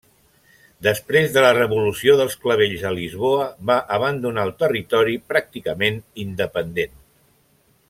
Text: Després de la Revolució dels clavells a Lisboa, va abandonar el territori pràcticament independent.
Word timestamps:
Després 0.85 1.35
de 1.35 1.43
la 1.45 1.51
Revolució 1.57 2.15
dels 2.21 2.37
clavells 2.45 2.87
a 2.91 2.95
Lisboa, 2.95 3.45
va 3.71 3.77
abandonar 3.99 4.47
el 4.49 4.55
territori 4.65 5.19
pràcticament 5.35 6.01
independent. 6.27 6.99